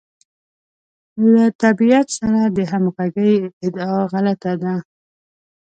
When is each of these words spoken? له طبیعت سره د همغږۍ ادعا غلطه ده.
له 1.33 1.43
طبیعت 1.63 2.07
سره 2.19 2.39
د 2.57 2.57
همغږۍ 2.71 3.35
ادعا 3.65 3.97
غلطه 4.11 4.53
ده. 4.63 4.75